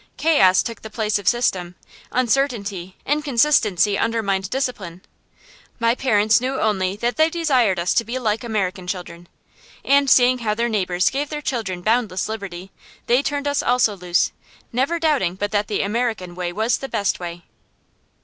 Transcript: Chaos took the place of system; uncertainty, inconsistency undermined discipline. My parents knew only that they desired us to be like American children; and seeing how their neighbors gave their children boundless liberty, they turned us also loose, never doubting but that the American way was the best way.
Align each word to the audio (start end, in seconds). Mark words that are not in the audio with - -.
Chaos 0.17 0.63
took 0.63 0.81
the 0.81 0.89
place 0.89 1.19
of 1.19 1.27
system; 1.27 1.75
uncertainty, 2.11 2.95
inconsistency 3.05 3.99
undermined 3.99 4.49
discipline. 4.49 5.03
My 5.79 5.93
parents 5.93 6.41
knew 6.41 6.59
only 6.59 6.95
that 6.95 7.17
they 7.17 7.29
desired 7.29 7.77
us 7.77 7.93
to 7.93 8.03
be 8.03 8.17
like 8.17 8.43
American 8.43 8.87
children; 8.87 9.27
and 9.85 10.09
seeing 10.09 10.39
how 10.39 10.55
their 10.55 10.69
neighbors 10.69 11.11
gave 11.11 11.29
their 11.29 11.39
children 11.43 11.83
boundless 11.83 12.27
liberty, 12.27 12.71
they 13.05 13.21
turned 13.21 13.47
us 13.47 13.61
also 13.61 13.95
loose, 13.95 14.31
never 14.73 14.97
doubting 14.97 15.35
but 15.35 15.51
that 15.51 15.67
the 15.67 15.83
American 15.83 16.33
way 16.33 16.51
was 16.51 16.79
the 16.79 16.89
best 16.89 17.19
way. 17.19 17.43